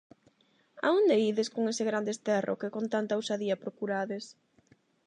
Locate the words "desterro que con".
2.09-2.85